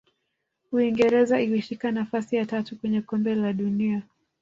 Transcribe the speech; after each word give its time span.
uingereza 0.71 1.41
ilishika 1.41 1.91
nafasi 1.91 2.35
ya 2.35 2.45
tatu 2.45 2.75
kwenye 2.77 3.01
kombe 3.01 3.35
la 3.35 3.53
dunia 3.53 4.03